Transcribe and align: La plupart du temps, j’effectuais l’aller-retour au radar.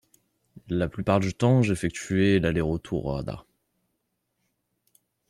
La 0.69 0.89
plupart 0.89 1.19
du 1.19 1.31
temps, 1.35 1.61
j’effectuais 1.61 2.39
l’aller-retour 2.39 3.05
au 3.05 3.11
radar. 3.13 3.45